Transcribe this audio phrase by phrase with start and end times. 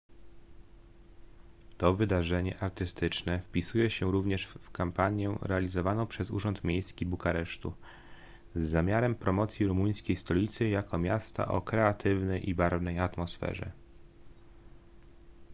[1.77, 7.73] to wydarzenie artystyczne wpisuje się również w kampanię realizowaną przez urząd miejski bukaresztu
[8.55, 13.71] z zamiarem promocji rumuńskiej stolicy jako miasta o kreatywnej i barwnej atmosferze